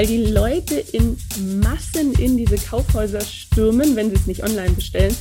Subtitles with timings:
[0.00, 1.18] weil die Leute in
[1.62, 5.14] Massen in diese Kaufhäuser stürmen, wenn sie es nicht online bestellen,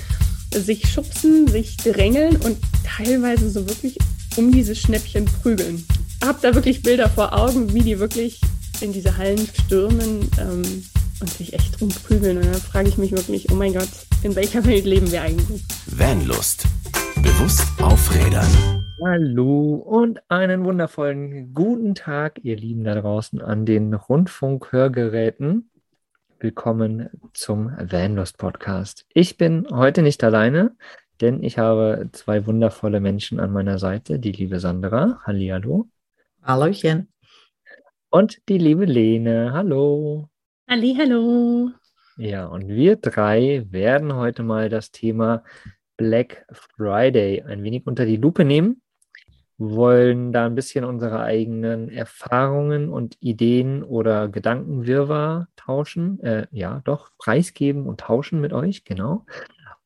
[0.53, 3.97] sich schubsen, sich drängeln und teilweise so wirklich
[4.37, 5.85] um diese Schnäppchen prügeln.
[6.23, 8.39] Hab da wirklich Bilder vor Augen, wie die wirklich
[8.79, 10.85] in diese Hallen stürmen ähm,
[11.19, 12.37] und sich echt drum prügeln.
[12.37, 13.89] Und dann frage ich mich wirklich, oh mein Gott,
[14.23, 15.61] in welcher Welt leben wir eigentlich?
[15.87, 16.63] Vanlust.
[17.21, 18.78] Bewusst aufrädern.
[19.01, 25.69] Hallo und einen wundervollen guten Tag, ihr Lieben da draußen an den Rundfunkhörgeräten.
[26.37, 29.05] Willkommen zum Vanlust Podcast.
[29.13, 30.75] Ich bin heute nicht alleine,
[31.21, 34.19] denn ich habe zwei wundervolle Menschen an meiner Seite.
[34.19, 35.87] Die liebe Sandra, hallihallo.
[36.43, 37.07] Hallöchen.
[38.09, 40.27] Und die liebe Lene, hallo.
[40.67, 41.71] Hallihallo.
[42.17, 45.45] Ja, und wir drei werden heute mal das Thema
[45.95, 48.81] Black Friday ein wenig unter die Lupe nehmen,
[49.59, 57.11] wollen da ein bisschen unsere eigenen Erfahrungen und Ideen oder Gedankenwirrwarr tauschen, äh, ja, doch,
[57.17, 59.25] preisgeben und tauschen mit euch, genau.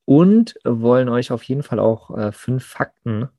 [0.05, 3.29] Und wollen euch auf jeden Fall auch äh, fünf Fakten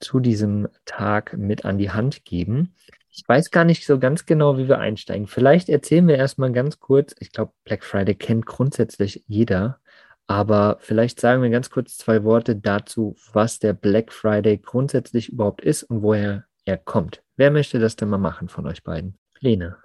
[0.00, 2.74] zu diesem Tag mit an die Hand geben.
[3.10, 5.28] Ich weiß gar nicht so ganz genau, wie wir einsteigen.
[5.28, 7.14] Vielleicht erzählen wir erstmal ganz kurz.
[7.20, 9.78] Ich glaube, Black Friday kennt grundsätzlich jeder.
[10.26, 15.60] Aber vielleicht sagen wir ganz kurz zwei Worte dazu, was der Black Friday grundsätzlich überhaupt
[15.60, 17.22] ist und woher er kommt.
[17.36, 19.18] Wer möchte das denn mal machen von euch beiden?
[19.40, 19.76] Lene.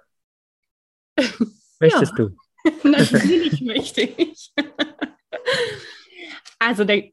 [1.80, 2.30] Möchtest du?
[2.82, 4.52] Natürlich möchte ich.
[6.58, 7.04] Also der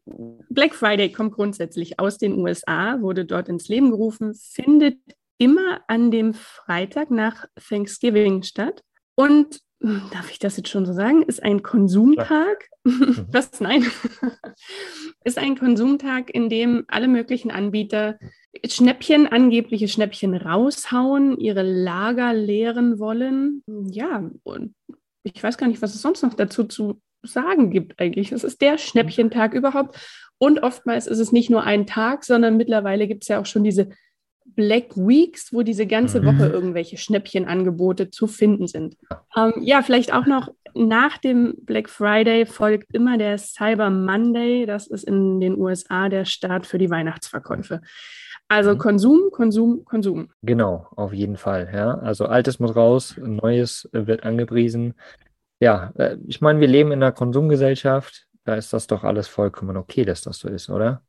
[0.49, 4.99] Black Friday kommt grundsätzlich aus den USA, wurde dort ins Leben gerufen, findet
[5.37, 8.83] immer an dem Freitag nach Thanksgiving statt
[9.15, 12.69] und darf ich das jetzt schon so sagen, ist ein Konsumtag.
[12.83, 13.27] Mhm.
[13.31, 13.59] Was?
[13.59, 13.85] Nein.
[15.23, 18.17] ist ein Konsumtag, in dem alle möglichen Anbieter
[18.65, 23.63] Schnäppchen, angebliche Schnäppchen raushauen, ihre Lager leeren wollen.
[23.91, 24.73] Ja, und
[25.23, 28.31] ich weiß gar nicht, was es sonst noch dazu zu sagen gibt eigentlich.
[28.31, 29.99] Es ist der Schnäppchentag überhaupt.
[30.39, 33.63] Und oftmals ist es nicht nur ein Tag, sondern mittlerweile gibt es ja auch schon
[33.63, 33.89] diese
[34.57, 36.53] Black Weeks, wo diese ganze Woche mhm.
[36.53, 38.97] irgendwelche Schnäppchenangebote zu finden sind.
[39.35, 44.65] Ähm, ja, vielleicht auch noch nach dem Black Friday folgt immer der Cyber Monday.
[44.65, 47.81] Das ist in den USA der Start für die Weihnachtsverkäufe.
[48.47, 48.77] Also mhm.
[48.79, 50.29] Konsum, Konsum, Konsum.
[50.41, 51.69] Genau, auf jeden Fall.
[51.71, 51.99] Ja.
[51.99, 54.95] Also Altes muss raus, Neues wird angepriesen.
[55.59, 58.27] Ja, äh, ich meine, wir leben in einer Konsumgesellschaft.
[58.43, 61.03] Da ist das doch alles vollkommen okay, dass das so ist, oder?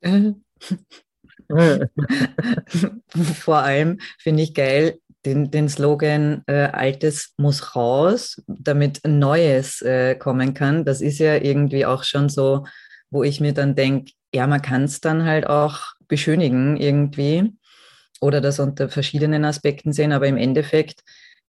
[0.00, 0.32] Äh,
[3.34, 10.14] Vor allem finde ich geil den, den Slogan äh, Altes muss raus, damit Neues äh,
[10.16, 10.84] kommen kann.
[10.84, 12.66] Das ist ja irgendwie auch schon so,
[13.10, 17.52] wo ich mir dann denke, ja, man kann es dann halt auch beschönigen irgendwie
[18.20, 21.00] oder das unter verschiedenen Aspekten sehen, aber im Endeffekt,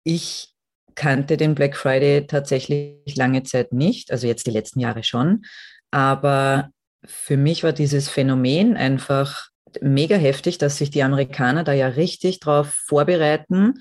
[0.04, 0.54] ich
[0.94, 5.44] kannte den Black Friday tatsächlich lange Zeit nicht, also jetzt die letzten Jahre schon,
[5.90, 6.70] aber
[7.04, 9.48] für mich war dieses Phänomen einfach
[9.80, 13.74] mega heftig, dass sich die Amerikaner da ja richtig drauf vorbereiten,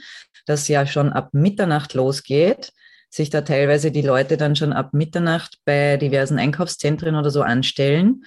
[0.46, 2.74] dass ja schon ab Mitternacht losgeht,
[3.10, 8.24] sich da teilweise die Leute dann schon ab Mitternacht bei diversen Einkaufszentren oder so anstellen.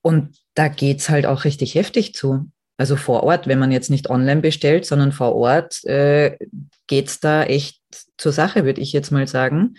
[0.00, 2.50] Und da geht es halt auch richtig heftig zu.
[2.78, 6.36] Also vor Ort, wenn man jetzt nicht online bestellt, sondern vor Ort, äh,
[6.90, 7.80] es da echt
[8.16, 9.74] zur Sache, würde ich jetzt mal sagen.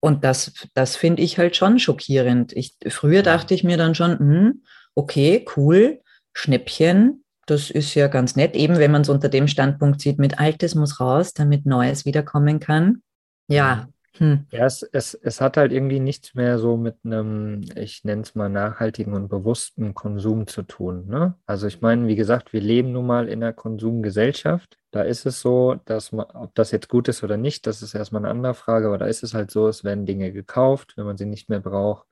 [0.00, 2.52] Und das, das finde ich halt schon schockierend.
[2.52, 4.62] Ich, früher dachte ich mir dann schon, hm,
[4.94, 6.00] okay, cool,
[6.36, 7.24] Schnäppchen.
[7.46, 10.74] Das ist ja ganz nett, eben wenn man es unter dem Standpunkt sieht, mit Altes
[10.74, 13.02] muss raus, damit Neues wiederkommen kann.
[13.48, 13.88] Ja.
[14.18, 14.46] Hm.
[14.50, 18.34] Ja, es, es, es hat halt irgendwie nichts mehr so mit einem, ich nenne es
[18.34, 21.06] mal, nachhaltigen und bewussten Konsum zu tun.
[21.06, 21.34] Ne?
[21.46, 24.78] Also ich meine, wie gesagt, wir leben nun mal in einer Konsumgesellschaft.
[24.90, 27.94] Da ist es so, dass man, ob das jetzt gut ist oder nicht, das ist
[27.94, 31.06] erstmal eine andere Frage, aber da ist es halt so, es werden Dinge gekauft, wenn
[31.06, 32.06] man sie nicht mehr braucht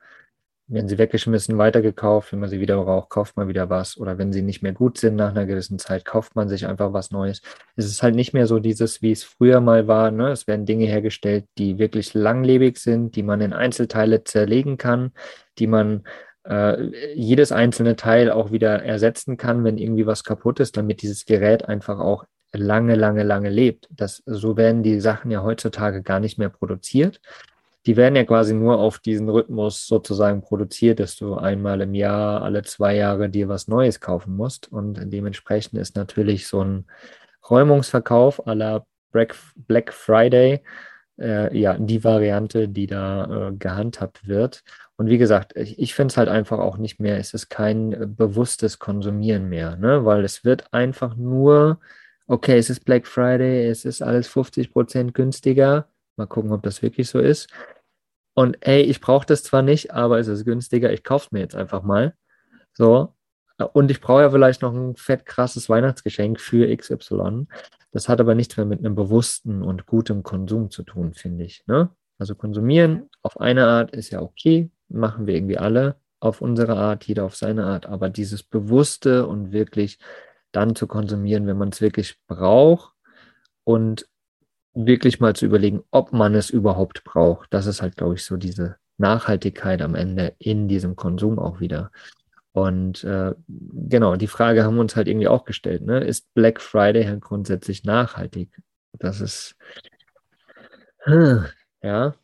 [0.67, 2.33] werden sie weggeschmissen, weitergekauft.
[2.33, 3.99] Wenn man sie wieder braucht, kauft man wieder was.
[3.99, 6.93] Oder wenn sie nicht mehr gut sind nach einer gewissen Zeit, kauft man sich einfach
[6.93, 7.43] was Neues.
[7.77, 10.11] Es ist halt nicht mehr so dieses, wie es früher mal war.
[10.11, 10.31] Ne?
[10.31, 15.13] Es werden Dinge hergestellt, die wirklich langlebig sind, die man in Einzelteile zerlegen kann,
[15.59, 16.05] die man
[16.49, 21.27] äh, jedes einzelne Teil auch wieder ersetzen kann, wenn irgendwie was kaputt ist, damit dieses
[21.27, 23.89] Gerät einfach auch lange, lange, lange lebt.
[23.91, 27.21] Das, so werden die Sachen ja heutzutage gar nicht mehr produziert
[27.87, 32.43] die werden ja quasi nur auf diesen Rhythmus sozusagen produziert, dass du einmal im Jahr,
[32.43, 34.71] alle zwei Jahre dir was Neues kaufen musst.
[34.73, 36.87] Und dementsprechend ist natürlich so ein
[37.49, 40.63] Räumungsverkauf à la Black Friday
[41.19, 44.65] äh, ja die Variante, die da äh, gehandhabt wird.
[44.97, 47.93] Und wie gesagt, ich, ich finde es halt einfach auch nicht mehr, es ist kein
[47.93, 50.05] äh, bewusstes Konsumieren mehr, ne?
[50.05, 51.79] weil es wird einfach nur
[52.27, 55.89] okay, es ist Black Friday, es ist alles 50 Prozent günstiger.
[56.17, 57.49] Mal gucken, ob das wirklich so ist.
[58.35, 61.41] Und ey, ich brauche das zwar nicht, aber es ist günstiger, ich kaufe es mir
[61.41, 62.15] jetzt einfach mal.
[62.73, 63.15] So.
[63.73, 67.47] Und ich brauche ja vielleicht noch ein fett krasses Weihnachtsgeschenk für XY.
[67.93, 71.65] Das hat aber nichts mehr mit einem bewussten und gutem Konsum zu tun, finde ich.
[71.69, 71.91] Ne?
[72.19, 77.05] Also konsumieren auf eine Art ist ja okay, machen wir irgendwie alle auf unsere Art,
[77.05, 79.99] jeder auf seine Art, aber dieses Bewusste und wirklich
[80.53, 82.95] dann zu konsumieren, wenn man es wirklich braucht
[83.65, 84.09] und
[84.75, 87.53] wirklich mal zu überlegen, ob man es überhaupt braucht.
[87.53, 91.91] Das ist halt, glaube ich, so diese Nachhaltigkeit am Ende in diesem Konsum auch wieder.
[92.53, 95.83] Und äh, genau, die Frage haben wir uns halt irgendwie auch gestellt.
[95.83, 95.99] Ne?
[95.99, 98.51] Ist Black Friday halt grundsätzlich nachhaltig?
[98.93, 99.57] Das ist,
[101.83, 102.15] ja,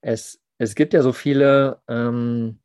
[0.00, 2.59] es, es gibt ja so viele ähm,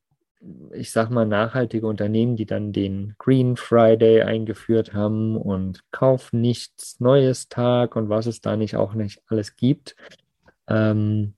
[0.72, 7.00] ich sag mal, nachhaltige Unternehmen, die dann den Green Friday eingeführt haben und Kauf nichts
[7.00, 9.96] Neues Tag und was es da nicht auch nicht alles gibt.
[10.68, 11.34] Ähm,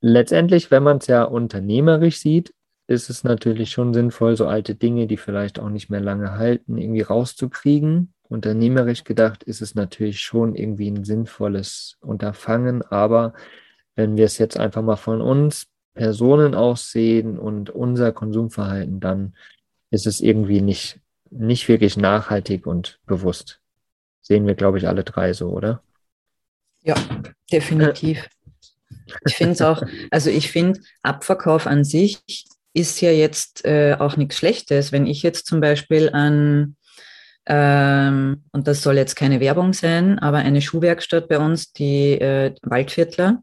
[0.00, 2.54] letztendlich, wenn man es ja unternehmerisch sieht,
[2.86, 6.78] ist es natürlich schon sinnvoll, so alte Dinge, die vielleicht auch nicht mehr lange halten,
[6.78, 8.12] irgendwie rauszukriegen.
[8.28, 13.34] Unternehmerisch gedacht ist es natürlich schon irgendwie ein sinnvolles Unterfangen, aber
[13.94, 19.34] wenn wir es jetzt einfach mal von uns Personen aussehen und unser Konsumverhalten, dann
[19.90, 21.00] ist es irgendwie nicht,
[21.30, 23.60] nicht wirklich nachhaltig und bewusst.
[24.20, 25.82] Sehen wir, glaube ich, alle drei so, oder?
[26.82, 26.94] Ja,
[27.50, 28.28] definitiv.
[29.26, 32.22] Ich finde es auch, also ich finde, Abverkauf an sich
[32.72, 34.92] ist ja jetzt äh, auch nichts Schlechtes.
[34.92, 36.76] Wenn ich jetzt zum Beispiel an,
[37.46, 42.54] ähm, und das soll jetzt keine Werbung sein, aber eine Schuhwerkstatt bei uns, die äh,
[42.62, 43.42] Waldviertler,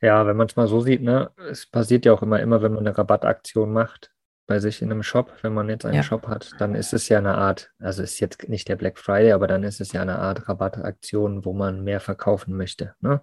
[0.00, 2.72] Ja, wenn man es mal so sieht, ne, es passiert ja auch immer, immer, wenn
[2.72, 4.12] man eine Rabattaktion macht,
[4.48, 6.02] bei sich in einem Shop, wenn man jetzt einen ja.
[6.02, 9.32] Shop hat, dann ist es ja eine Art, also ist jetzt nicht der Black Friday,
[9.32, 12.94] aber dann ist es ja eine Art Rabattaktion, wo man mehr verkaufen möchte.
[13.00, 13.20] Ne?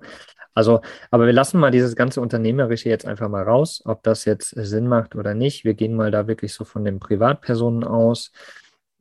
[0.54, 0.82] Also,
[1.12, 4.88] aber wir lassen mal dieses ganze Unternehmerische jetzt einfach mal raus, ob das jetzt Sinn
[4.88, 5.66] macht oder nicht.
[5.66, 8.32] Wir gehen mal da wirklich so von den Privatpersonen aus,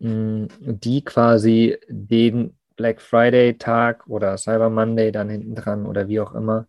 [0.01, 6.21] hm, die quasi den Black Friday Tag oder Cyber Monday dann hinten dran oder wie
[6.21, 6.67] auch immer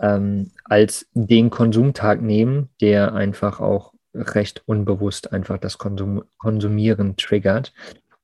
[0.00, 7.72] ähm, als den Konsumtag nehmen, der einfach auch recht unbewusst einfach das Konsum Konsumieren triggert.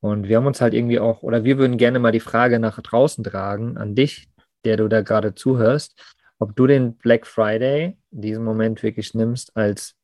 [0.01, 2.81] Und wir haben uns halt irgendwie auch, oder wir würden gerne mal die Frage nach
[2.81, 4.29] draußen tragen an dich,
[4.65, 6.01] der du da gerade zuhörst,
[6.39, 9.95] ob du den Black Friday, diesen Moment wirklich nimmst, als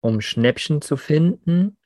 [0.00, 1.76] um Schnäppchen zu finden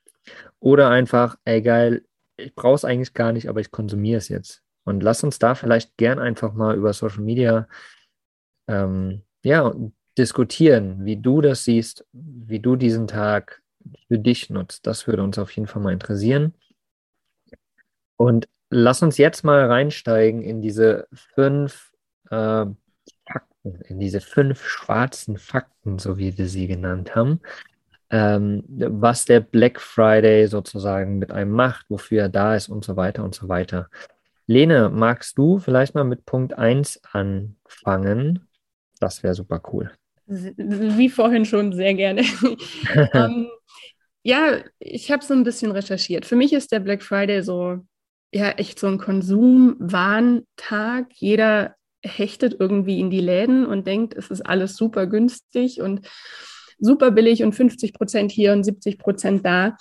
[0.59, 2.05] oder einfach, ey geil,
[2.37, 4.63] ich brauche es eigentlich gar nicht, aber ich konsumiere es jetzt.
[4.85, 7.69] Und lass uns da vielleicht gern einfach mal über Social Media
[8.67, 9.73] ähm, ja,
[10.19, 13.63] diskutieren, wie du das siehst, wie du diesen Tag
[14.09, 14.87] für dich nutzt.
[14.87, 16.55] Das würde uns auf jeden Fall mal interessieren.
[18.17, 21.93] Und lass uns jetzt mal reinsteigen in diese fünf
[22.31, 22.67] äh,
[23.27, 27.41] Fakten, in diese fünf schwarzen Fakten, so wie wir sie genannt haben,
[28.11, 32.97] ähm, was der Black Friday sozusagen mit einem macht, wofür er da ist und so
[32.97, 33.89] weiter und so weiter.
[34.47, 38.47] Lene, magst du vielleicht mal mit Punkt 1 anfangen?
[39.01, 39.91] Das wäre super cool.
[40.27, 42.23] Wie vorhin schon sehr gerne.
[43.13, 43.49] ähm,
[44.23, 46.25] ja, ich habe so ein bisschen recherchiert.
[46.25, 47.79] Für mich ist der Black Friday so,
[48.33, 51.07] ja, echt so ein Konsumwarntag.
[51.15, 56.07] Jeder hechtet irgendwie in die Läden und denkt, es ist alles super günstig und
[56.79, 59.77] super billig und 50 Prozent hier und 70 Prozent da.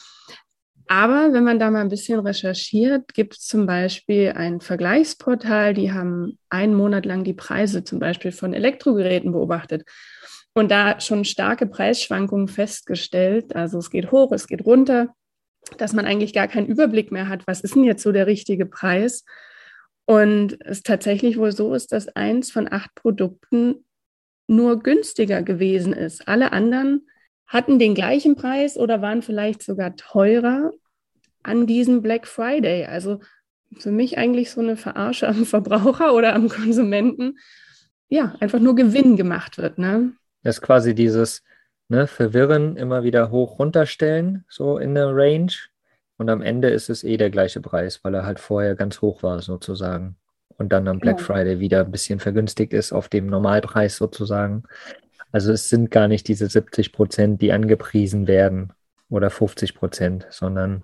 [0.87, 5.93] Aber wenn man da mal ein bisschen recherchiert, gibt es zum Beispiel ein Vergleichsportal, die
[5.93, 9.85] haben einen Monat lang die Preise zum Beispiel von Elektrogeräten beobachtet
[10.53, 13.55] und da schon starke Preisschwankungen festgestellt.
[13.55, 15.13] Also es geht hoch, es geht runter,
[15.77, 18.65] dass man eigentlich gar keinen Überblick mehr hat, was ist denn jetzt so der richtige
[18.65, 19.25] Preis.
[20.05, 23.85] Und es tatsächlich wohl so ist, dass eins von acht Produkten
[24.47, 26.27] nur günstiger gewesen ist.
[26.27, 27.07] Alle anderen
[27.47, 30.71] hatten den gleichen Preis oder waren vielleicht sogar teurer
[31.43, 32.85] an diesem Black Friday.
[32.85, 33.19] Also
[33.77, 37.39] für mich eigentlich so eine Verarsche am Verbraucher oder am Konsumenten.
[38.09, 39.77] Ja, einfach nur Gewinn gemacht wird.
[39.77, 40.13] Ne?
[40.43, 41.43] Das ist quasi dieses
[41.87, 45.51] ne, Verwirren, immer wieder hoch runterstellen, so in der Range.
[46.17, 49.23] Und am Ende ist es eh der gleiche Preis, weil er halt vorher ganz hoch
[49.23, 50.17] war, sozusagen.
[50.57, 51.19] Und dann am Black.
[51.19, 54.63] Friday wieder ein bisschen vergünstigt ist auf dem Normalpreis sozusagen.
[55.31, 58.71] Also es sind gar nicht diese 70 Prozent, die angepriesen werden
[59.09, 60.83] oder 50 Prozent, sondern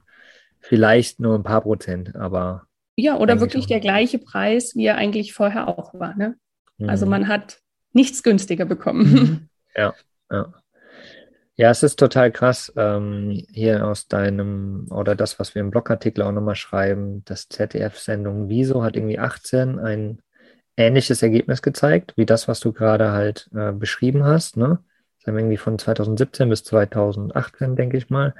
[0.60, 2.66] vielleicht nur ein paar Prozent, aber.
[2.96, 6.16] Ja, oder wirklich der gleiche Preis, wie er eigentlich vorher auch war.
[6.18, 6.36] Ne?
[6.80, 6.90] Also mhm.
[6.90, 7.60] Also man hat
[7.94, 9.49] nichts günstiger bekommen.
[9.80, 9.94] Ja,
[10.32, 10.54] ja.
[11.56, 16.24] Ja, es ist total krass, ähm, hier aus deinem, oder das, was wir im Blogartikel
[16.24, 20.22] auch nochmal schreiben, das ZDF-Sendung Wieso hat irgendwie 18 ein
[20.78, 24.56] ähnliches Ergebnis gezeigt, wie das, was du gerade halt äh, beschrieben hast.
[24.56, 24.80] Ne?
[25.18, 28.36] Das haben irgendwie von 2017 bis 2018, denke ich mal.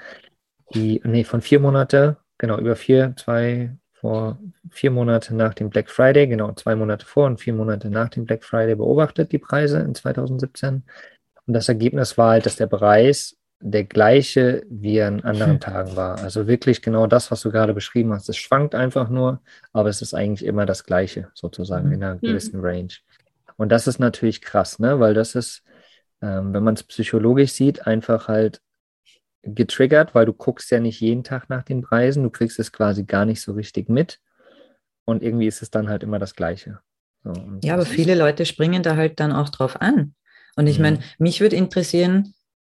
[0.74, 4.38] Die, nee, von vier Monate, genau, über vier, zwei, vor
[4.70, 8.24] vier Monate nach dem Black Friday, genau, zwei Monate vor und vier Monate nach dem
[8.24, 10.84] Black Friday beobachtet, die Preise in 2017.
[11.50, 15.60] Und das Ergebnis war halt, dass der Preis der gleiche wie an anderen hm.
[15.60, 16.20] Tagen war.
[16.20, 18.28] Also wirklich genau das, was du gerade beschrieben hast.
[18.28, 19.42] Es schwankt einfach nur,
[19.72, 21.94] aber es ist eigentlich immer das Gleiche, sozusagen, mhm.
[21.94, 22.20] in einer hm.
[22.20, 22.92] gewissen Range.
[23.56, 25.00] Und das ist natürlich krass, ne?
[25.00, 25.64] weil das ist,
[26.22, 28.60] ähm, wenn man es psychologisch sieht, einfach halt
[29.42, 33.02] getriggert, weil du guckst ja nicht jeden Tag nach den Preisen, du kriegst es quasi
[33.02, 34.20] gar nicht so richtig mit.
[35.04, 36.78] Und irgendwie ist es dann halt immer das Gleiche.
[37.24, 37.32] So,
[37.64, 40.14] ja, aber viele Leute springen da halt dann auch drauf an.
[40.60, 40.82] Und ich mhm.
[40.82, 42.34] meine, mich würde interessieren,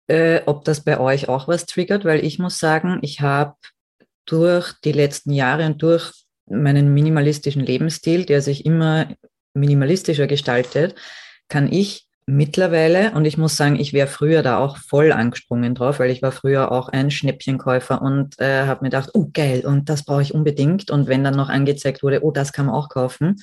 [0.07, 3.55] äh, ob das bei euch auch was triggert, weil ich muss sagen, ich habe
[4.25, 6.13] durch die letzten Jahre und durch
[6.49, 9.07] meinen minimalistischen Lebensstil, der sich immer
[9.53, 10.95] minimalistischer gestaltet,
[11.49, 15.99] kann ich mittlerweile, und ich muss sagen, ich wäre früher da auch voll angesprungen drauf,
[15.99, 19.89] weil ich war früher auch ein Schnäppchenkäufer und äh, habe mir gedacht, oh geil, und
[19.89, 20.89] das brauche ich unbedingt.
[20.89, 23.41] Und wenn dann noch angezeigt wurde, oh, das kann man auch kaufen.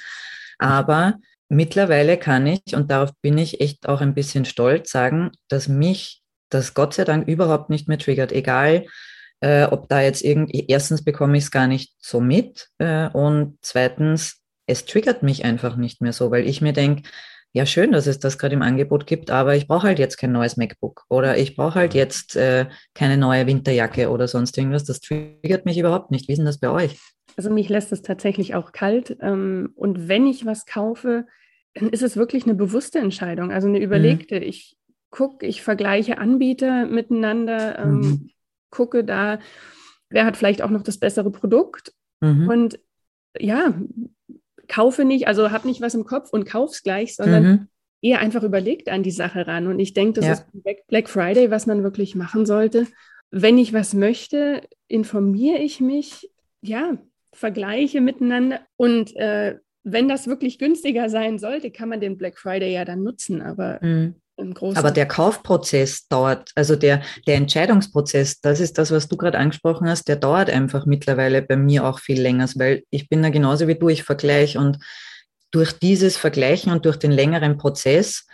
[0.58, 1.16] Aber
[1.50, 6.22] mittlerweile kann ich, und darauf bin ich echt auch ein bisschen stolz, sagen, dass mich
[6.48, 8.32] das Gott sei Dank überhaupt nicht mehr triggert.
[8.32, 8.86] Egal,
[9.40, 13.58] äh, ob da jetzt irgendwie, erstens bekomme ich es gar nicht so mit äh, und
[13.62, 17.02] zweitens, es triggert mich einfach nicht mehr so, weil ich mir denke,
[17.52, 20.30] ja, schön, dass es das gerade im Angebot gibt, aber ich brauche halt jetzt kein
[20.30, 24.84] neues MacBook oder ich brauche halt jetzt äh, keine neue Winterjacke oder sonst irgendwas.
[24.84, 26.28] Das triggert mich überhaupt nicht.
[26.28, 27.00] Wie ist denn das bei euch?
[27.36, 29.16] Also mich lässt es tatsächlich auch kalt.
[29.20, 31.26] Ähm, und wenn ich was kaufe,
[31.74, 33.84] dann ist es wirklich eine bewusste Entscheidung, also eine mhm.
[33.84, 34.36] überlegte.
[34.36, 34.42] Mhm.
[34.42, 34.76] Ich
[35.10, 38.30] gucke, ich vergleiche Anbieter miteinander, ähm, mhm.
[38.70, 39.38] gucke da,
[40.08, 42.48] wer hat vielleicht auch noch das bessere Produkt mhm.
[42.48, 42.80] und
[43.38, 43.74] ja,
[44.68, 47.68] kaufe nicht, also habe nicht was im Kopf und kauf's gleich, sondern mhm.
[48.02, 49.66] eher einfach überlegt an die Sache ran.
[49.66, 50.32] Und ich denke, das ja.
[50.32, 52.86] ist Black Friday, was man wirklich machen sollte.
[53.30, 56.30] Wenn ich was möchte, informiere ich mich,
[56.62, 56.98] ja,
[57.32, 62.72] vergleiche miteinander und äh, wenn das wirklich günstiger sein sollte, kann man den Black Friday
[62.72, 63.42] ja dann nutzen.
[63.42, 64.14] Aber mhm.
[64.36, 69.16] im Großen Aber der Kaufprozess dauert, also der, der Entscheidungsprozess, das ist das, was du
[69.16, 73.22] gerade angesprochen hast, der dauert einfach mittlerweile bei mir auch viel länger, weil ich bin
[73.22, 74.78] da genauso wie du, ich vergleiche und
[75.50, 78.26] durch dieses Vergleichen und durch den längeren Prozess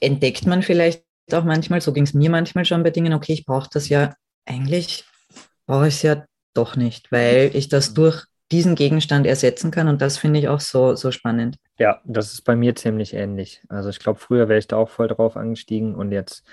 [0.00, 3.44] entdeckt man vielleicht auch manchmal, so ging es mir manchmal schon bei Dingen, okay, ich
[3.44, 4.14] brauche das ja
[4.46, 5.04] eigentlich,
[5.66, 6.24] brauche ich es ja
[6.54, 9.88] doch nicht, weil ich das durch diesen Gegenstand ersetzen kann.
[9.88, 11.56] Und das finde ich auch so, so spannend.
[11.78, 13.62] Ja, das ist bei mir ziemlich ähnlich.
[13.68, 16.44] Also ich glaube, früher wäre ich da auch voll drauf angestiegen und jetzt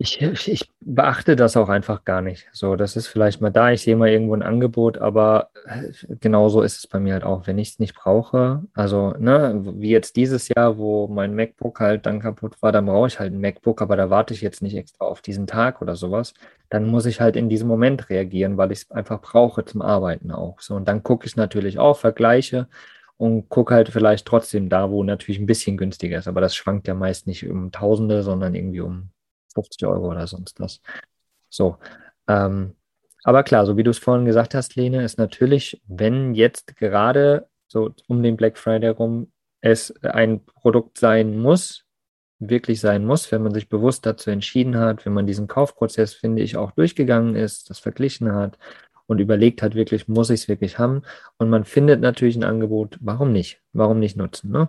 [0.00, 2.48] ich, ich beachte das auch einfach gar nicht.
[2.52, 5.90] So, das ist vielleicht mal da, ich sehe mal irgendwo ein Angebot, aber äh,
[6.20, 8.62] genauso ist es bei mir halt auch, wenn ich es nicht brauche.
[8.74, 13.08] Also, ne, wie jetzt dieses Jahr, wo mein MacBook halt dann kaputt war, dann brauche
[13.08, 15.96] ich halt ein MacBook, aber da warte ich jetzt nicht extra auf diesen Tag oder
[15.96, 16.32] sowas.
[16.68, 20.30] Dann muss ich halt in diesem Moment reagieren, weil ich es einfach brauche zum Arbeiten
[20.30, 20.60] auch.
[20.60, 22.68] So, und dann gucke ich natürlich auch, vergleiche
[23.16, 26.28] und gucke halt vielleicht trotzdem da, wo natürlich ein bisschen günstiger ist.
[26.28, 29.10] Aber das schwankt ja meist nicht um Tausende, sondern irgendwie um
[29.62, 30.80] 50 Euro oder sonst was.
[31.48, 31.78] So.
[32.28, 32.74] Ähm,
[33.24, 37.48] aber klar, so wie du es vorhin gesagt hast, Lene, ist natürlich, wenn jetzt gerade
[37.66, 41.84] so um den Black Friday rum es ein Produkt sein muss,
[42.38, 46.42] wirklich sein muss, wenn man sich bewusst dazu entschieden hat, wenn man diesen Kaufprozess, finde
[46.42, 48.56] ich, auch durchgegangen ist, das verglichen hat
[49.06, 51.02] und überlegt hat, wirklich, muss ich es wirklich haben?
[51.38, 53.60] Und man findet natürlich ein Angebot, warum nicht?
[53.72, 54.52] Warum nicht nutzen?
[54.52, 54.68] Ne?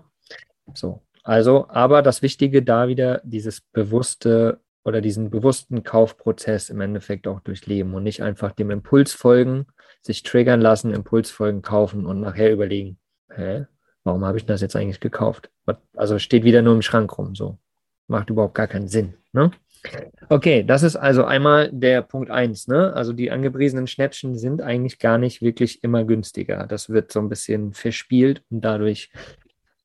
[0.74, 7.28] So, also, aber das Wichtige da wieder, dieses bewusste oder diesen bewussten Kaufprozess im Endeffekt
[7.28, 9.68] auch durchleben und nicht einfach dem Impuls folgen,
[10.02, 12.98] sich triggern lassen, Impuls folgen, kaufen und nachher überlegen,
[13.30, 13.66] hä,
[14.04, 15.50] warum habe ich das jetzt eigentlich gekauft?
[15.96, 17.58] Also steht wieder nur im Schrank rum, so.
[18.08, 19.14] Macht überhaupt gar keinen Sinn.
[19.34, 19.52] Ne?
[20.30, 22.68] Okay, das ist also einmal der Punkt 1.
[22.68, 22.92] Ne?
[22.94, 26.66] Also die angepriesenen Schnäppchen sind eigentlich gar nicht wirklich immer günstiger.
[26.68, 29.12] Das wird so ein bisschen verspielt und dadurch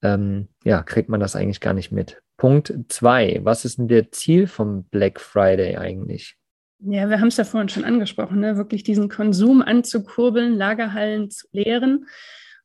[0.03, 2.23] ähm, ja, kriegt man das eigentlich gar nicht mit.
[2.37, 3.41] Punkt 2.
[3.43, 6.37] Was ist denn der Ziel vom Black Friday eigentlich?
[6.81, 8.57] Ja, wir haben es ja vorhin schon angesprochen, ne?
[8.57, 12.07] wirklich diesen Konsum anzukurbeln, Lagerhallen zu leeren.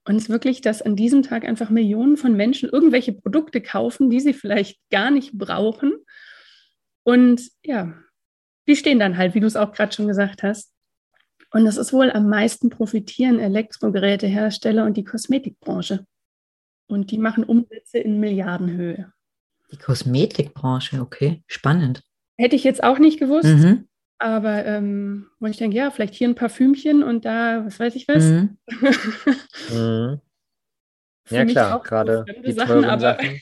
[0.05, 4.09] Und es ist wirklich, dass an diesem Tag einfach Millionen von Menschen irgendwelche Produkte kaufen,
[4.09, 5.93] die sie vielleicht gar nicht brauchen.
[7.03, 7.93] Und ja,
[8.67, 10.73] die stehen dann halt, wie du es auch gerade schon gesagt hast.
[11.51, 16.05] Und das ist wohl am meisten profitieren Elektrogerätehersteller und die Kosmetikbranche.
[16.87, 19.13] Und die machen Umsätze in Milliardenhöhe.
[19.71, 22.03] Die Kosmetikbranche, okay, spannend.
[22.37, 23.45] Hätte ich jetzt auch nicht gewusst.
[23.45, 23.87] Mhm.
[24.17, 28.07] Aber ähm, wo ich denke, ja, vielleicht hier ein Parfümchen und da, was weiß ich
[28.07, 28.23] was.
[28.23, 28.57] Mhm.
[29.71, 30.21] mhm.
[31.29, 33.39] Ja, klar, gerade die Sachen, aber Sachen.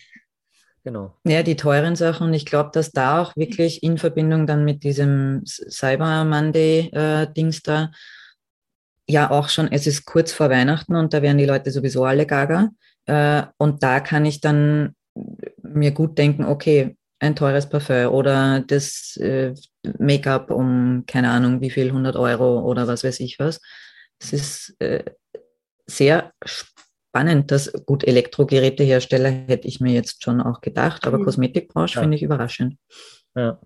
[0.84, 1.14] Genau.
[1.26, 2.28] Ja, die teuren Sachen.
[2.28, 7.62] Und ich glaube, dass da auch wirklich in Verbindung dann mit diesem Cyber Monday-Dings äh,
[7.64, 7.92] da,
[9.06, 12.26] ja auch schon, es ist kurz vor Weihnachten und da werden die Leute sowieso alle
[12.26, 12.70] gaga.
[13.06, 14.96] Äh, und da kann ich dann
[15.78, 19.54] mir gut denken, okay, ein teures Parfum oder das äh,
[19.98, 23.60] Make-up um keine Ahnung wie viel, 100 Euro oder was weiß ich was.
[24.20, 25.04] Es ist äh,
[25.88, 31.26] sehr spannend, dass gut Elektrogerätehersteller hätte ich mir jetzt schon auch gedacht, aber mhm.
[31.26, 32.02] Kosmetikbranche ja.
[32.02, 32.78] finde ich überraschend.
[33.36, 33.60] Ja.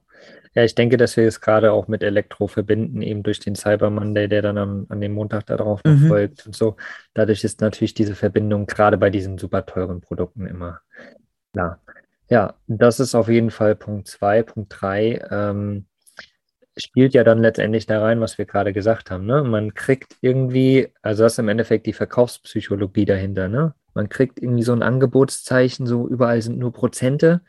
[0.54, 3.90] Ja, ich denke, dass wir es gerade auch mit Elektro verbinden, eben durch den Cyber
[3.90, 6.08] Monday, der dann am, an dem Montag darauf noch mhm.
[6.10, 6.76] folgt und so.
[7.14, 10.82] Dadurch ist natürlich diese Verbindung gerade bei diesen super teuren Produkten immer
[11.54, 11.80] klar.
[11.88, 12.01] Ja,
[12.68, 14.42] das ist auf jeden Fall Punkt zwei.
[14.42, 15.86] Punkt drei ähm,
[16.78, 19.26] spielt ja dann letztendlich da rein, was wir gerade gesagt haben.
[19.26, 19.44] Ne?
[19.44, 23.50] Man kriegt irgendwie, also das ist im Endeffekt die Verkaufspsychologie dahinter.
[23.50, 23.74] Ne?
[23.94, 27.42] Man kriegt irgendwie so ein Angebotszeichen, so überall sind nur Prozente.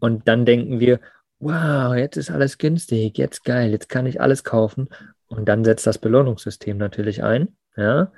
[0.00, 1.00] Und dann denken wir,
[1.38, 4.88] wow, jetzt ist alles günstig, jetzt geil, jetzt kann ich alles kaufen.
[5.28, 7.56] Und dann setzt das Belohnungssystem natürlich ein.
[7.76, 8.12] Ja.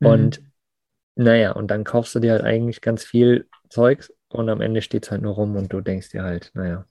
[0.00, 1.24] Und mhm.
[1.24, 5.04] naja, und dann kaufst du dir halt eigentlich ganz viel Zeugs und am Ende steht
[5.04, 6.86] es halt nur rum und du denkst dir halt, naja,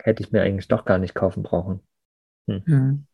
[0.00, 1.80] hätte ich mir eigentlich doch gar nicht kaufen brauchen.
[2.48, 2.62] Hm.
[2.66, 3.06] Mhm.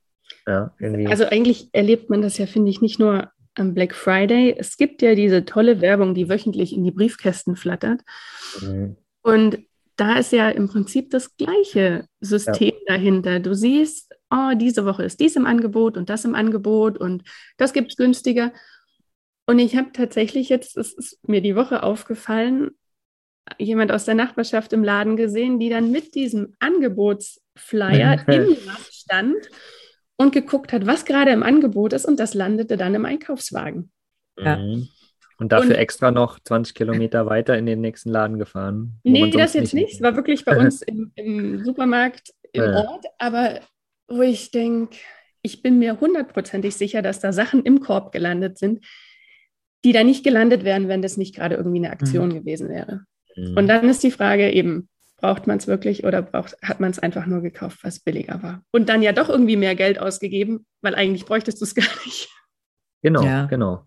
[0.46, 1.06] Ja, irgendwie.
[1.06, 4.54] Also eigentlich erlebt man das ja, finde ich, nicht nur am Black Friday.
[4.56, 8.02] Es gibt ja diese tolle Werbung, die wöchentlich in die Briefkästen flattert.
[8.60, 8.96] Mhm.
[9.22, 9.58] Und
[9.96, 12.94] da ist ja im Prinzip das gleiche System ja.
[12.94, 13.40] dahinter.
[13.40, 17.24] Du siehst, oh, diese Woche ist dies im Angebot und das im Angebot und
[17.56, 18.52] das gibt es günstiger.
[19.46, 22.70] Und ich habe tatsächlich jetzt, es ist mir die Woche aufgefallen,
[23.58, 28.56] jemand aus der Nachbarschaft im Laden gesehen, die dann mit diesem Angebotsflyer im Laden
[28.90, 29.50] stand
[30.16, 33.90] und geguckt hat, was gerade im Angebot ist und das landete dann im Einkaufswagen.
[34.38, 34.56] Ja.
[34.56, 34.88] Mhm.
[35.40, 38.98] Und dafür und, extra noch 20 Kilometer weiter in den nächsten Laden gefahren.
[39.04, 39.94] Nee, das jetzt nicht.
[39.94, 42.84] Es war wirklich bei uns im, im Supermarkt im ja.
[42.84, 43.60] Ort, aber
[44.08, 44.96] wo ich denke,
[45.42, 48.84] ich bin mir hundertprozentig sicher, dass da Sachen im Korb gelandet sind,
[49.84, 52.34] die da nicht gelandet wären, wenn das nicht gerade irgendwie eine Aktion mhm.
[52.34, 53.04] gewesen wäre.
[53.38, 53.56] Mhm.
[53.56, 56.98] Und dann ist die Frage eben, braucht man es wirklich oder braucht, hat man es
[56.98, 58.62] einfach nur gekauft, was billiger war?
[58.70, 62.28] Und dann ja doch irgendwie mehr Geld ausgegeben, weil eigentlich bräuchtest du es gar nicht.
[63.00, 63.46] Genau, ja.
[63.46, 63.86] genau.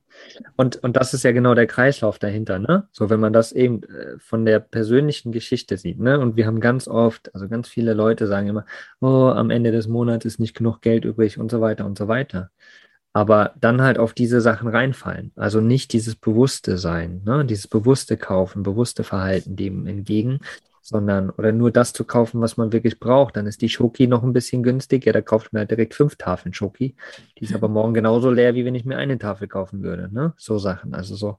[0.55, 2.87] Und, und das ist ja genau der Kreislauf dahinter, ne?
[2.93, 6.17] So, wenn man das eben äh, von der persönlichen Geschichte sieht, ne?
[6.19, 8.65] Und wir haben ganz oft, also ganz viele Leute sagen immer,
[9.01, 12.07] oh, am Ende des Monats ist nicht genug Geld übrig und so weiter und so
[12.07, 12.51] weiter.
[13.13, 15.32] Aber dann halt auf diese Sachen reinfallen.
[15.36, 17.43] Also nicht dieses bewusste Sein, ne?
[17.45, 20.39] dieses bewusste Kaufen, bewusste Verhalten dem entgegen,
[20.82, 23.38] sondern oder nur das zu kaufen, was man wirklich braucht.
[23.38, 25.12] Dann ist die Schoki noch ein bisschen günstiger.
[25.12, 26.95] Da kauft man halt direkt fünf Tafeln Schoki.
[27.38, 30.10] Die ist aber morgen genauso leer, wie wenn ich mir eine Tafel kaufen würde.
[30.13, 30.34] Ne?
[30.38, 30.93] So Sachen.
[30.93, 31.38] Also so,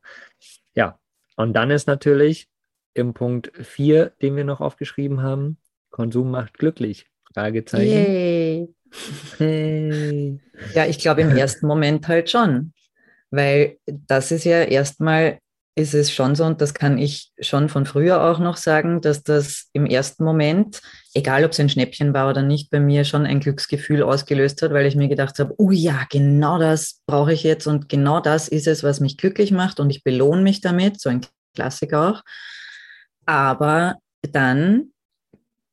[0.74, 0.98] ja.
[1.36, 2.48] Und dann ist natürlich
[2.94, 5.56] im Punkt vier, den wir noch aufgeschrieben haben,
[5.90, 7.06] Konsum macht glücklich.
[7.32, 7.88] Fragezeichen.
[7.88, 8.74] Yay.
[9.38, 12.72] Ja, ich glaube im ersten Moment halt schon.
[13.30, 15.38] Weil das ist ja erstmal
[15.74, 19.22] ist es schon so, und das kann ich schon von früher auch noch sagen, dass
[19.22, 20.82] das im ersten Moment,
[21.14, 24.72] egal ob es ein Schnäppchen war oder nicht, bei mir schon ein Glücksgefühl ausgelöst hat,
[24.72, 28.48] weil ich mir gedacht habe, oh ja, genau das brauche ich jetzt und genau das
[28.48, 31.22] ist es, was mich glücklich macht und ich belohne mich damit, so ein
[31.54, 32.22] Klassiker auch.
[33.24, 34.90] Aber dann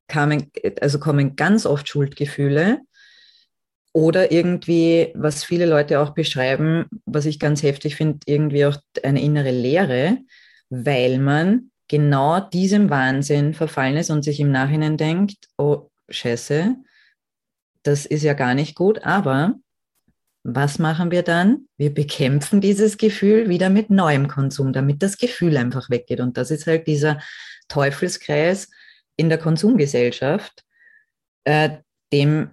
[0.08, 2.80] kamen, also kommen ganz oft Schuldgefühle
[3.94, 9.22] oder irgendwie, was viele Leute auch beschreiben, was ich ganz heftig finde, irgendwie auch eine
[9.22, 10.18] innere Leere,
[10.70, 16.76] weil man genau diesem Wahnsinn verfallen ist und sich im Nachhinein denkt, oh scheiße,
[17.84, 19.56] das ist ja gar nicht gut, aber
[20.44, 21.68] was machen wir dann?
[21.78, 26.22] Wir bekämpfen dieses Gefühl wieder mit neuem Konsum, damit das Gefühl einfach weggeht.
[26.22, 27.22] Und das ist halt dieser
[27.68, 28.70] Teufelskreis
[29.18, 30.64] in der Konsumgesellschaft,
[31.44, 31.80] äh,
[32.14, 32.52] dem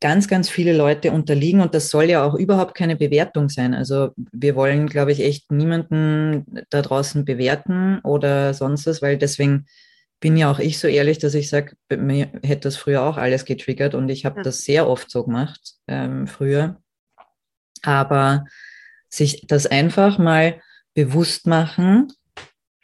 [0.00, 1.60] ganz, ganz viele Leute unterliegen.
[1.60, 3.74] Und das soll ja auch überhaupt keine Bewertung sein.
[3.74, 9.66] Also wir wollen, glaube ich, echt niemanden da draußen bewerten oder sonst was, weil deswegen
[10.20, 13.44] bin ja auch ich so ehrlich, dass ich sage, mir hätte das früher auch alles
[13.44, 14.42] getriggert und ich habe ja.
[14.42, 16.80] das sehr oft so gemacht ähm, früher.
[17.82, 18.44] Aber
[19.08, 20.60] sich das einfach mal
[20.94, 22.12] bewusst machen,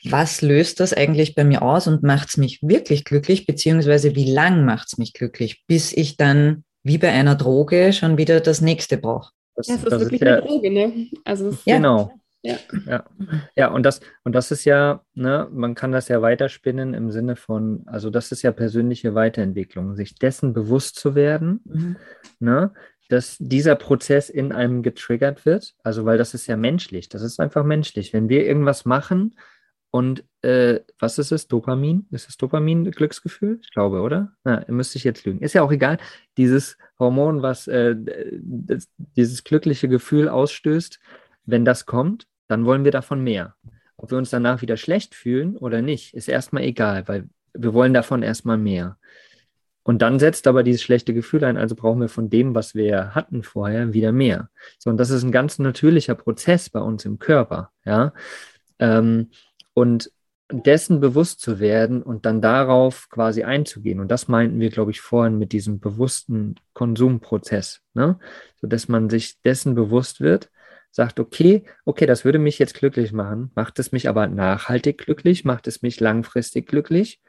[0.05, 4.31] was löst das eigentlich bei mir aus und macht es mich wirklich glücklich, beziehungsweise wie
[4.31, 8.61] lang macht es mich glücklich, bis ich dann wie bei einer Droge schon wieder das
[8.61, 9.33] nächste brauche.
[9.55, 11.09] Das, ja, es ist wirklich ist eine Droge, ne?
[11.25, 11.77] Also ja.
[11.77, 12.13] Genau.
[12.43, 12.57] Ja.
[12.87, 13.05] ja.
[13.55, 17.37] Ja, und das, und das ist ja, ne, man kann das ja weiterspinnen im Sinne
[17.37, 21.97] von, also das ist ja persönliche Weiterentwicklung, sich dessen bewusst zu werden, mhm.
[22.41, 22.73] ne,
[23.09, 25.75] dass dieser Prozess in einem getriggert wird.
[25.85, 28.13] Also, weil das ist ja menschlich, das ist einfach menschlich.
[28.13, 29.37] Wenn wir irgendwas machen,
[29.93, 31.49] und äh, was ist es?
[31.49, 32.07] Dopamin?
[32.11, 33.61] Ist es Dopamin Glücksgefühl?
[33.63, 34.33] Ich glaube, oder?
[34.43, 35.41] Na, müsste ich jetzt lügen.
[35.41, 35.99] Ist ja auch egal.
[36.39, 37.95] Dieses Hormon, was äh,
[38.41, 40.99] das, dieses glückliche Gefühl ausstößt,
[41.45, 43.55] wenn das kommt, dann wollen wir davon mehr.
[43.99, 47.93] Ob wir uns danach wieder schlecht fühlen oder nicht, ist erstmal egal, weil wir wollen
[47.93, 48.97] davon erstmal mehr.
[49.83, 53.15] Und dann setzt aber dieses schlechte Gefühl ein, also brauchen wir von dem, was wir
[53.15, 54.49] hatten vorher, wieder mehr.
[54.79, 58.15] So, und das ist ein ganz natürlicher Prozess bei uns im Körper, ja.
[58.79, 59.29] Ähm,
[59.75, 60.11] und
[60.53, 64.01] dessen bewusst zu werden und dann darauf quasi einzugehen.
[64.01, 68.19] Und das meinten wir, glaube ich, vorhin mit diesem bewussten Konsumprozess, ne?
[68.61, 70.51] so dass man sich dessen bewusst wird,
[70.91, 75.45] sagt, okay, okay, das würde mich jetzt glücklich machen, macht es mich aber nachhaltig glücklich,
[75.45, 77.21] macht es mich langfristig glücklich?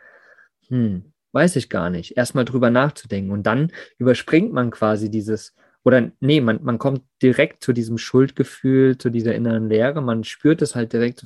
[0.67, 2.17] Hm, weiß ich gar nicht.
[2.17, 7.63] Erstmal drüber nachzudenken und dann überspringt man quasi dieses, oder nee, man, man kommt direkt
[7.63, 11.25] zu diesem Schuldgefühl, zu dieser inneren Leere, man spürt es halt direkt,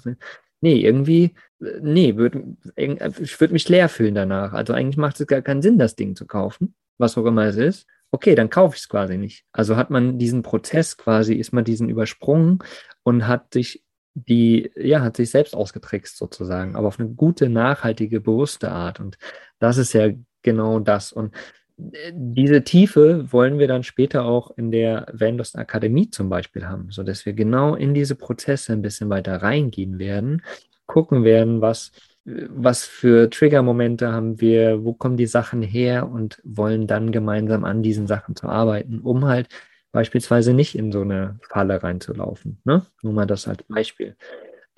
[0.62, 2.36] nee, irgendwie, nee, würd,
[2.76, 4.54] ich würde mich leer fühlen danach.
[4.54, 7.56] Also eigentlich macht es gar keinen Sinn, das Ding zu kaufen, was auch immer es
[7.58, 7.88] ist.
[8.12, 9.46] Okay, dann kaufe ich es quasi nicht.
[9.52, 12.60] Also hat man diesen Prozess quasi, ist man diesen übersprungen
[13.04, 18.20] und hat sich die, ja, hat sich selbst ausgetrickst sozusagen, aber auf eine gute, nachhaltige,
[18.22, 19.00] bewusste Art.
[19.00, 19.18] Und
[19.60, 20.10] das ist ja
[20.42, 21.12] genau das.
[21.12, 21.36] Und
[21.78, 27.26] diese Tiefe wollen wir dann später auch in der Vanlust Akademie zum Beispiel haben, sodass
[27.26, 30.42] wir genau in diese Prozesse ein bisschen weiter reingehen werden,
[30.88, 31.92] gucken werden, was,
[32.26, 37.84] was für Triggermomente haben wir, wo kommen die Sachen her und wollen dann gemeinsam an
[37.84, 39.48] diesen Sachen zu arbeiten, um halt
[39.92, 42.60] beispielsweise nicht in so eine Falle reinzulaufen.
[42.66, 42.86] Ne?
[43.04, 44.16] Nur mal das als Beispiel.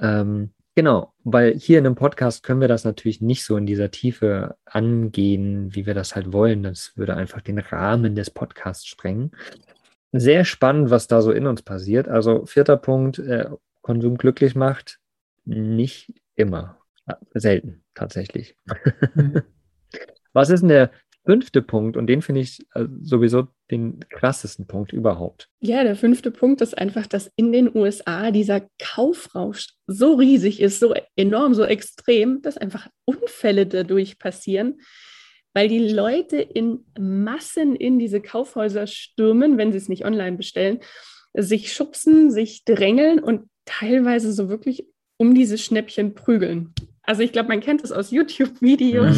[0.02, 3.92] Ähm, Genau, weil hier in einem Podcast können wir das natürlich nicht so in dieser
[3.92, 6.64] Tiefe angehen, wie wir das halt wollen.
[6.64, 9.32] Das würde einfach den Rahmen des Podcasts sprengen.
[10.14, 12.08] Sehr spannend, was da so in uns passiert.
[12.08, 13.50] Also vierter Punkt, äh,
[13.82, 15.02] Konsum glücklich macht,
[15.44, 16.78] nicht immer.
[17.34, 18.56] Selten, tatsächlich.
[19.16, 19.42] Mhm.
[20.32, 20.92] was ist denn der
[21.26, 25.50] fünfte Punkt, und den finde ich äh, sowieso den krassesten Punkt überhaupt.
[25.60, 30.80] Ja, der fünfte Punkt ist einfach, dass in den USA dieser Kaufrausch so riesig ist,
[30.80, 34.80] so enorm, so extrem, dass einfach Unfälle dadurch passieren,
[35.54, 40.80] weil die Leute in Massen in diese Kaufhäuser stürmen, wenn sie es nicht online bestellen,
[41.34, 46.74] sich schubsen, sich drängeln und teilweise so wirklich um diese Schnäppchen prügeln.
[47.04, 49.18] Also ich glaube, man kennt es aus YouTube-Videos.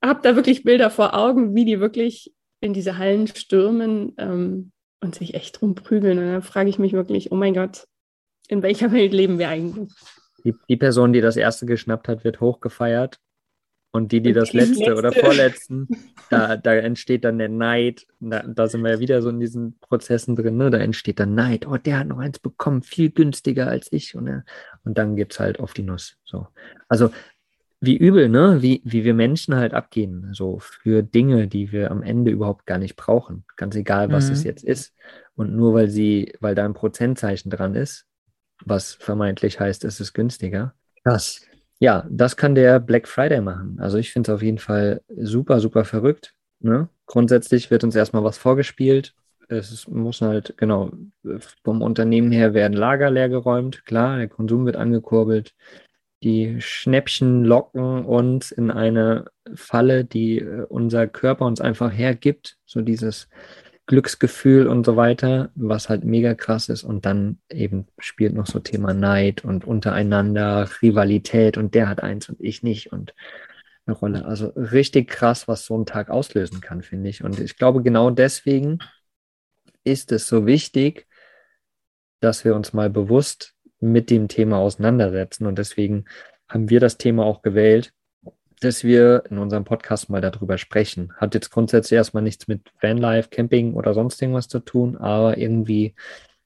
[0.00, 4.72] Äh, habe da wirklich Bilder vor Augen, wie die wirklich in diese Hallen stürmen ähm,
[5.00, 6.18] und sich echt drum prügeln.
[6.18, 7.86] Und dann frage ich mich wirklich, oh mein Gott,
[8.48, 9.92] in welcher Welt leben wir eigentlich?
[10.44, 13.18] Die, die Person, die das erste geschnappt hat, wird hochgefeiert.
[13.92, 15.88] Und die, die das letzte, letzte, oder vorletzten,
[16.30, 18.06] da, da entsteht dann der Neid.
[18.20, 20.58] Da, da, sind wir ja wieder so in diesen Prozessen drin.
[20.58, 20.70] Ne?
[20.70, 21.66] Da entsteht dann Neid.
[21.66, 24.14] Oh, der hat noch eins bekommen, viel günstiger als ich.
[24.14, 24.42] Und,
[24.84, 26.18] und dann gibt es halt auf die Nuss.
[26.24, 26.46] So.
[26.88, 27.10] Also
[27.86, 28.58] wie übel, ne?
[28.60, 32.78] Wie, wie wir Menschen halt abgehen, so für Dinge, die wir am Ende überhaupt gar
[32.78, 33.44] nicht brauchen.
[33.56, 34.32] Ganz egal, was mhm.
[34.32, 34.94] es jetzt ist.
[35.34, 38.06] Und nur weil sie, weil da ein Prozentzeichen dran ist,
[38.64, 40.74] was vermeintlich heißt, es ist günstiger.
[41.04, 41.40] Krass.
[41.78, 43.78] Ja, das kann der Black Friday machen.
[43.80, 46.34] Also ich finde es auf jeden Fall super, super verrückt.
[46.60, 46.88] Ne?
[47.06, 49.14] Grundsätzlich wird uns erstmal was vorgespielt.
[49.48, 50.90] Es muss halt, genau,
[51.62, 53.84] vom Unternehmen her werden Lager leer geräumt.
[53.84, 55.54] Klar, der Konsum wird angekurbelt
[56.22, 62.80] die Schnäppchen locken uns in eine Falle, die äh, unser Körper uns einfach hergibt, so
[62.80, 63.28] dieses
[63.86, 66.82] Glücksgefühl und so weiter, was halt mega krass ist.
[66.82, 72.28] Und dann eben spielt noch so Thema Neid und untereinander Rivalität und der hat eins
[72.28, 73.14] und ich nicht und
[73.86, 74.24] eine Rolle.
[74.24, 77.22] Also richtig krass, was so ein Tag auslösen kann, finde ich.
[77.22, 78.78] Und ich glaube, genau deswegen
[79.84, 81.06] ist es so wichtig,
[82.20, 83.55] dass wir uns mal bewusst
[83.92, 85.46] mit dem Thema auseinandersetzen.
[85.46, 86.04] Und deswegen
[86.48, 87.92] haben wir das Thema auch gewählt,
[88.60, 91.12] dass wir in unserem Podcast mal darüber sprechen.
[91.16, 95.94] Hat jetzt grundsätzlich erstmal nichts mit Vanlife, Camping oder sonst irgendwas zu tun, aber irgendwie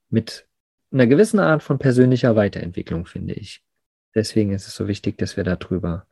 [0.09, 0.45] mit
[0.91, 3.63] einer gewissen Art von persönlicher Weiterentwicklung, finde ich.
[4.13, 6.05] Deswegen ist es so wichtig, dass wir darüber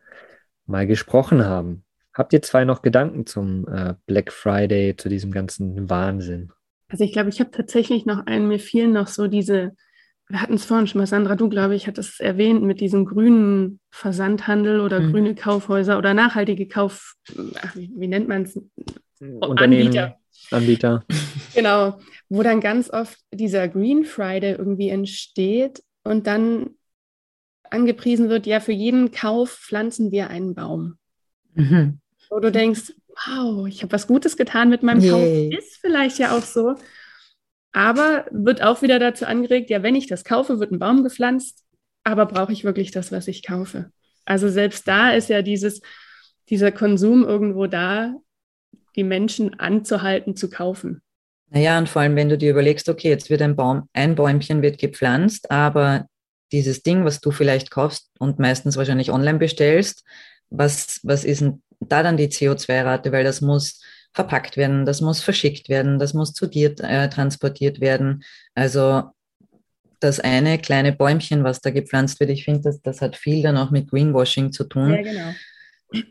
[0.66, 1.84] mal gesprochen haben.
[2.14, 6.52] Habt ihr zwei noch Gedanken zum äh, Black Friday, zu diesem ganzen Wahnsinn?
[6.88, 9.76] Also ich glaube, ich habe tatsächlich noch einen, mir fielen noch so diese
[10.30, 13.06] wir hatten es vorhin schon mal, Sandra, du, glaube ich, hattest es erwähnt mit diesem
[13.06, 15.12] grünen Versandhandel oder mhm.
[15.12, 17.16] grüne Kaufhäuser oder nachhaltige Kauf,
[17.62, 18.60] ach, wie, wie, nennt man es?
[19.42, 20.18] Anbieter.
[20.52, 21.04] Anbieter.
[21.56, 26.70] Genau, wo dann ganz oft dieser Green Friday irgendwie entsteht und dann
[27.72, 31.00] angepriesen wird, ja, für jeden Kauf pflanzen wir einen Baum.
[31.56, 32.00] Mhm.
[32.30, 35.50] Wo du denkst, wow, ich habe was Gutes getan mit meinem Yay.
[35.50, 35.60] Kauf.
[35.60, 36.76] Ist vielleicht ja auch so.
[37.72, 41.64] Aber wird auch wieder dazu angeregt, ja, wenn ich das kaufe, wird ein Baum gepflanzt,
[42.04, 43.92] aber brauche ich wirklich das, was ich kaufe?
[44.26, 45.82] Also selbst da ist ja dieses,
[46.50, 48.16] dieser Konsum irgendwo da,
[48.96, 51.02] die Menschen anzuhalten, zu kaufen.
[51.52, 54.62] Naja, und vor allem, wenn du dir überlegst, okay, jetzt wird ein Baum, ein Bäumchen
[54.62, 56.06] wird gepflanzt, aber
[56.52, 60.04] dieses Ding, was du vielleicht kaufst und meistens wahrscheinlich online bestellst,
[60.50, 61.44] was, was ist
[61.80, 63.12] da dann die CO2-Rate?
[63.12, 63.82] Weil das muss
[64.14, 68.24] verpackt werden, das muss verschickt werden, das muss zu dir äh, transportiert werden.
[68.56, 69.04] Also
[70.00, 73.58] das eine kleine Bäumchen, was da gepflanzt wird, ich finde, das, das hat viel dann
[73.58, 74.94] auch mit Greenwashing zu tun.
[74.94, 75.34] Ja, genau.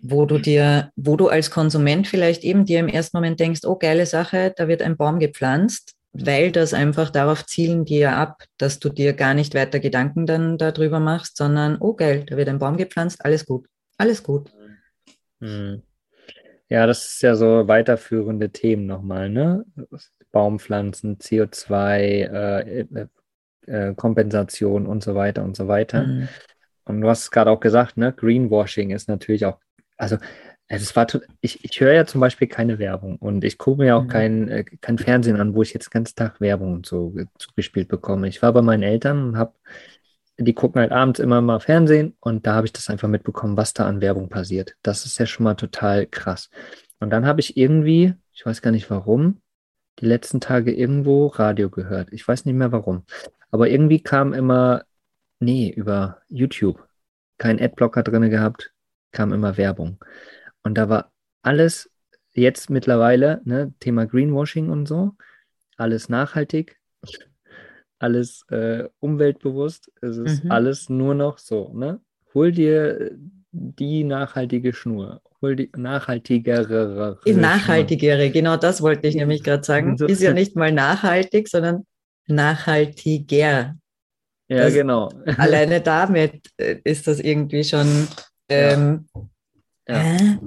[0.02, 3.76] Wo du dir, wo du als Konsument vielleicht eben dir im ersten Moment denkst, oh,
[3.76, 8.44] geile Sache, da wird ein Baum gepflanzt, weil das einfach darauf zielen die ja ab,
[8.58, 12.48] dass du dir gar nicht weiter Gedanken dann darüber machst, sondern, oh geil, da wird
[12.48, 13.66] ein Baum gepflanzt, alles gut,
[13.98, 14.50] alles gut.
[15.38, 15.82] Mhm.
[16.68, 19.64] Ja, das ist ja so weiterführende Themen nochmal, ne?
[20.32, 23.06] Baumpflanzen, CO2, äh, äh,
[23.66, 26.04] äh, Kompensation und so weiter und so weiter.
[26.04, 26.28] Mhm.
[26.84, 28.12] Und du hast gerade auch gesagt, ne?
[28.12, 29.58] Greenwashing ist natürlich auch,
[29.96, 30.18] also
[30.68, 31.06] es war,
[31.40, 34.08] ich, ich höre ja zum Beispiel keine Werbung und ich gucke mir auch mhm.
[34.08, 37.88] kein, äh, kein Fernsehen an, wo ich jetzt den ganzen Tag Werbung und so zugespielt
[37.88, 38.28] bekomme.
[38.28, 39.54] Ich war bei meinen Eltern und habe
[40.38, 43.74] die gucken halt abends immer mal Fernsehen und da habe ich das einfach mitbekommen, was
[43.74, 44.76] da an Werbung passiert.
[44.82, 46.48] Das ist ja schon mal total krass.
[47.00, 49.40] Und dann habe ich irgendwie, ich weiß gar nicht warum,
[49.98, 52.12] die letzten Tage irgendwo Radio gehört.
[52.12, 53.04] Ich weiß nicht mehr warum.
[53.50, 54.84] Aber irgendwie kam immer,
[55.40, 56.86] nee, über YouTube.
[57.38, 58.72] Kein Adblocker drin gehabt,
[59.10, 59.98] kam immer Werbung.
[60.62, 61.90] Und da war alles
[62.32, 65.16] jetzt mittlerweile, ne, Thema Greenwashing und so,
[65.76, 66.78] alles nachhaltig,
[67.98, 69.90] alles äh, umweltbewusst.
[70.00, 70.50] Es ist mhm.
[70.50, 72.00] alles nur noch so, ne?
[72.34, 73.10] Hol dir
[73.50, 75.22] die nachhaltige Schnur.
[75.40, 77.18] Hol die nachhaltigere.
[77.26, 78.32] Die nachhaltigere, Schnur.
[78.32, 79.96] genau das wollte ich nämlich gerade sagen.
[79.96, 81.86] So, ist ja nicht mal nachhaltig, sondern
[82.26, 83.76] nachhaltiger.
[84.48, 85.10] Ja, das, genau.
[85.36, 88.08] Alleine damit äh, ist das irgendwie schon.
[88.48, 89.06] Ähm,
[89.88, 90.02] ja.
[90.02, 90.38] ja.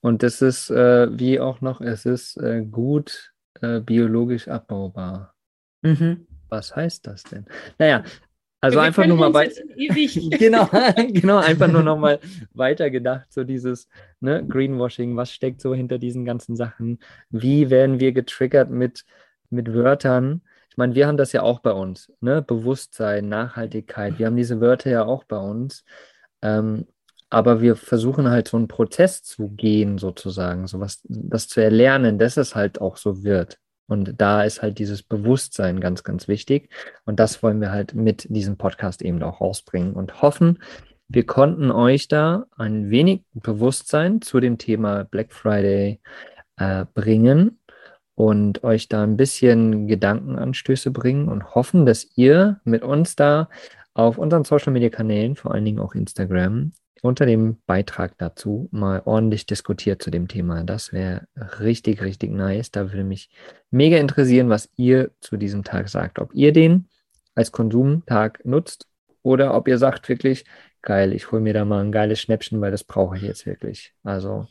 [0.00, 5.34] Und das ist äh, wie auch noch, es ist äh, gut äh, biologisch abbaubar.
[5.82, 6.26] Mhm.
[6.48, 7.46] Was heißt das denn?
[7.78, 8.04] Naja,
[8.60, 9.62] also Wir einfach nur mal weiter.
[10.38, 10.68] genau,
[11.12, 12.18] genau, einfach nur noch mal
[12.52, 13.88] weiter gedacht, so dieses
[14.20, 16.98] ne, Greenwashing, was steckt so hinter diesen ganzen Sachen?
[17.30, 19.04] Wie werden wir getriggert mit,
[19.50, 20.42] mit Wörtern?
[20.70, 22.42] Ich meine, wir haben das ja auch bei uns, ne?
[22.42, 25.84] Bewusstsein, Nachhaltigkeit, wir haben diese Wörter ja auch bei uns.
[26.42, 26.86] Ähm,
[27.28, 32.18] aber wir versuchen halt so einen Prozess zu gehen, sozusagen, so was, das zu erlernen,
[32.18, 33.58] dass es halt auch so wird.
[33.86, 36.70] Und da ist halt dieses Bewusstsein ganz, ganz wichtig.
[37.04, 40.58] Und das wollen wir halt mit diesem Podcast eben auch rausbringen und hoffen,
[41.08, 46.00] wir konnten euch da ein wenig Bewusstsein zu dem Thema Black Friday
[46.56, 47.60] äh, bringen
[48.16, 53.48] und euch da ein bisschen Gedankenanstöße bringen und hoffen, dass ihr mit uns da
[53.94, 56.72] auf unseren Social Media Kanälen, vor allen Dingen auch Instagram,
[57.02, 60.64] unter dem Beitrag dazu mal ordentlich diskutiert zu dem Thema.
[60.64, 61.26] Das wäre
[61.60, 62.70] richtig, richtig nice.
[62.70, 63.30] Da würde mich
[63.70, 66.18] mega interessieren, was ihr zu diesem Tag sagt.
[66.18, 66.88] Ob ihr den
[67.34, 68.88] als Konsumtag nutzt
[69.22, 70.44] oder ob ihr sagt wirklich,
[70.82, 73.92] geil, ich hole mir da mal ein geiles Schnäppchen, weil das brauche ich jetzt wirklich.
[74.02, 74.46] Also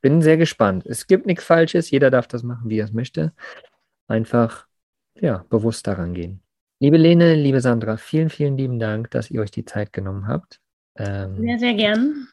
[0.00, 0.84] bin sehr gespannt.
[0.86, 3.32] Es gibt nichts Falsches, jeder darf das machen, wie er es möchte.
[4.08, 4.66] Einfach,
[5.20, 6.40] ja, bewusst daran gehen.
[6.80, 10.60] Liebe Lene, liebe Sandra, vielen, vielen lieben Dank, dass ihr euch die Zeit genommen habt
[10.96, 12.28] Ähm, sehr, sehr gern.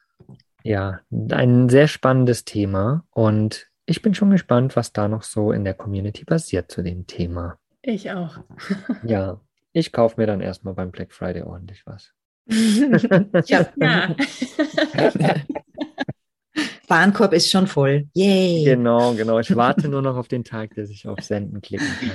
[0.64, 1.00] Ja,
[1.32, 5.74] ein sehr spannendes Thema und ich bin schon gespannt, was da noch so in der
[5.74, 7.58] Community passiert zu dem Thema.
[7.82, 8.38] Ich auch.
[9.04, 9.42] ja,
[9.74, 12.14] ich kaufe mir dann erstmal beim Black Friday ordentlich was.
[13.48, 13.68] ja.
[13.78, 14.16] ja.
[16.88, 18.08] Warenkorb ist schon voll.
[18.14, 18.66] Yay!
[18.66, 19.40] Genau, genau.
[19.40, 22.12] Ich warte nur noch auf den Tag, dass ich auf Senden klicken kann.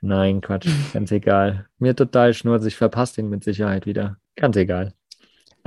[0.00, 1.66] Nein, Quatsch, ganz egal.
[1.78, 4.18] Mir total schnurz, ich verpasse den mit Sicherheit wieder.
[4.36, 4.94] Ganz egal.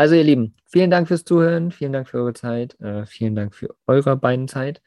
[0.01, 3.53] Also ihr Lieben, vielen Dank fürs Zuhören, vielen Dank für eure Zeit, äh, vielen Dank
[3.53, 4.81] für eure beiden Zeit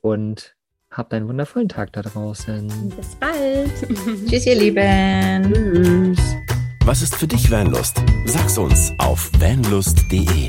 [0.00, 0.54] und
[0.88, 2.68] habt einen wundervollen Tag da draußen.
[2.96, 3.72] Bis bald.
[4.30, 5.52] Tschüss, ihr Lieben.
[5.52, 6.36] Tschüss.
[6.84, 8.00] Was ist für dich Vanlust?
[8.26, 10.48] Sag's uns auf vanlust.de.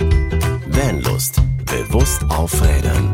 [0.67, 1.41] Vanlust.
[1.65, 3.11] Bewusst aufrädern.